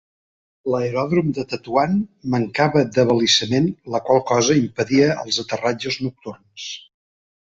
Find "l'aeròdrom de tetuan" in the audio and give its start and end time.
0.75-1.91